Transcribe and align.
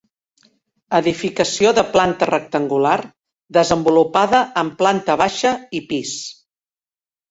Edificació 0.99 1.73
de 1.81 1.83
planta 1.91 2.29
rectangular, 2.31 2.95
desenvolupada 3.61 4.43
en 4.65 4.77
planta 4.85 5.23
baixa 5.27 5.57
i 5.83 5.87
pis. 5.95 6.21